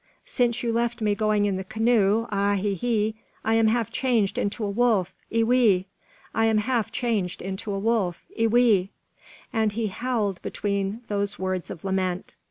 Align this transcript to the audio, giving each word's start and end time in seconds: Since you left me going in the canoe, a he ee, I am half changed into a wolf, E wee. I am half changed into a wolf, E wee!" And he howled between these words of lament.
Since 0.25 0.63
you 0.63 0.73
left 0.73 0.99
me 0.99 1.13
going 1.13 1.45
in 1.45 1.57
the 1.57 1.63
canoe, 1.63 2.25
a 2.31 2.55
he 2.55 2.79
ee, 2.87 3.13
I 3.45 3.53
am 3.53 3.67
half 3.67 3.91
changed 3.91 4.39
into 4.39 4.63
a 4.63 4.67
wolf, 4.69 5.13
E 5.31 5.43
wee. 5.43 5.85
I 6.33 6.45
am 6.45 6.57
half 6.57 6.91
changed 6.91 7.39
into 7.39 7.71
a 7.71 7.77
wolf, 7.77 8.25
E 8.35 8.47
wee!" 8.47 8.89
And 9.53 9.73
he 9.73 9.89
howled 9.89 10.41
between 10.41 11.01
these 11.07 11.37
words 11.37 11.69
of 11.69 11.85
lament. 11.85 12.35